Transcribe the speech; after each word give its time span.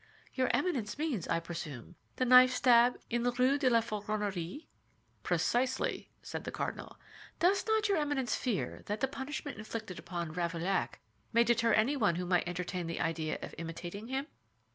"Your 0.33 0.47
Eminence 0.51 0.97
means, 0.97 1.27
I 1.27 1.39
presume, 1.39 1.93
the 2.15 2.25
knife 2.25 2.49
stab 2.51 2.99
in 3.11 3.21
the 3.21 3.31
Rue 3.33 3.59
de 3.59 3.69
la 3.69 3.81
Feronnerie?" 3.81 4.65
"Precisely," 5.21 6.09
said 6.23 6.43
the 6.43 6.49
cardinal. 6.51 6.97
"Does 7.37 7.67
not 7.67 7.87
your 7.87 7.99
Eminence 7.99 8.35
fear 8.35 8.81
that 8.87 8.99
the 8.99 9.07
punishment 9.07 9.59
inflicted 9.59 9.99
upon 9.99 10.33
Ravaillac 10.33 10.99
may 11.33 11.43
deter 11.43 11.73
anyone 11.73 12.15
who 12.15 12.25
might 12.25 12.47
entertain 12.47 12.87
the 12.87 12.99
idea 12.99 13.37
of 13.43 13.53
imitating 13.59 14.07
him?" 14.07 14.25